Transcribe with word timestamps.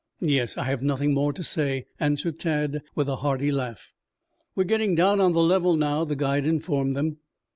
"Yes, 0.19 0.57
I 0.57 0.63
have 0.63 0.81
nothing 0.81 1.13
more 1.13 1.31
to 1.31 1.43
say," 1.43 1.85
answered 1.99 2.39
Tad, 2.39 2.81
with 2.95 3.07
a 3.07 3.17
hearty 3.17 3.51
laugh. 3.51 3.93
"We 4.55 4.63
are 4.63 4.65
getting 4.65 4.95
down 4.95 5.21
on 5.21 5.33
the 5.33 5.43
level 5.43 5.75
now," 5.75 6.05
the 6.05 6.15
guide 6.15 6.47
informed 6.47 6.95
them. 6.95 7.17